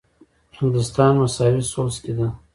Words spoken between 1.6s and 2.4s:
ثلث کې ده.